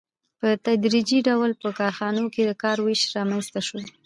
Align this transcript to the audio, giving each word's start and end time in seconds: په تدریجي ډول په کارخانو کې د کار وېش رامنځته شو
په 0.39 0.47
تدریجي 0.65 1.19
ډول 1.27 1.51
په 1.61 1.69
کارخانو 1.79 2.23
کې 2.33 2.41
د 2.45 2.51
کار 2.63 2.77
وېش 2.85 3.01
رامنځته 3.15 3.59
شو 3.67 3.79